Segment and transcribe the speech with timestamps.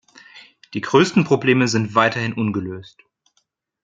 [0.73, 3.03] Die größten Probleme sind weiterhin ungelöst.